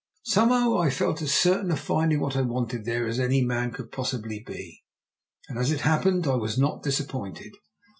[0.25, 3.91] Somehow I felt as certain of finding what I wanted there as any man could
[3.91, 4.83] possibly be,
[5.47, 7.53] and as it happened I was not disappointed.